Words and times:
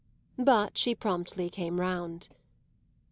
But 0.39 0.79
she 0.79 0.95
promptly 0.95 1.47
came 1.51 1.79
round. 1.79 2.29